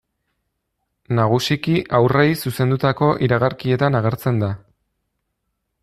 [1.19, 4.51] Nagusiki haurrei zuzendutako iragarkietan agertzen da.